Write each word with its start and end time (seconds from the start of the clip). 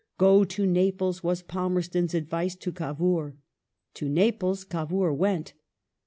"Go 0.17 0.43
to 0.43 0.65
Naples," 0.65 1.21
was 1.23 1.43
Palmerston's 1.43 2.15
advice 2.15 2.55
to 2.55 2.71
Cavour. 2.71 3.35
To 3.93 4.09
Naples 4.09 4.63
Cavour 4.63 5.13
went. 5.13 5.53